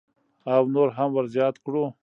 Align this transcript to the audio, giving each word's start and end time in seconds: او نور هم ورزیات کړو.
او 0.53 0.63
نور 0.73 0.89
هم 0.97 1.09
ورزیات 1.17 1.55
کړو. 1.65 1.83